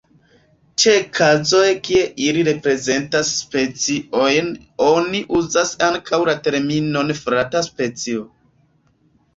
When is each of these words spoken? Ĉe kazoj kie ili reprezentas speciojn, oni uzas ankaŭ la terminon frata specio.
Ĉe 0.83 0.93
kazoj 1.17 1.65
kie 1.87 2.05
ili 2.29 2.45
reprezentas 2.47 3.35
speciojn, 3.43 4.51
oni 4.89 5.23
uzas 5.43 5.77
ankaŭ 5.93 6.23
la 6.33 6.37
terminon 6.51 7.17
frata 7.25 7.65
specio. 7.71 8.27